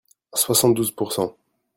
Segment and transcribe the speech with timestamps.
[0.33, 1.37] Soixante douze pour cent.